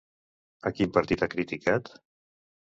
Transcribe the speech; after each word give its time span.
A 0.69 0.71
quin 0.77 0.95
partit 0.97 1.27
ha 1.27 1.29
criticat? 1.37 1.95